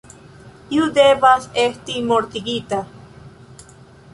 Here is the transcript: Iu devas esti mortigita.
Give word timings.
Iu 0.77 0.87
devas 0.95 1.45
esti 1.65 1.99
mortigita. 2.13 2.81